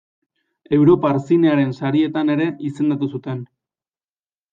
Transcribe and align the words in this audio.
Europar 0.77 1.19
zinearen 1.27 1.75
sarietan 1.81 2.31
ere 2.37 2.47
izendatu 2.71 3.11
zuten. 3.17 3.45